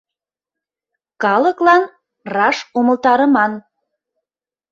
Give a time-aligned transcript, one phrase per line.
[1.23, 1.83] Калыклан
[2.35, 3.51] раш умылтарыман.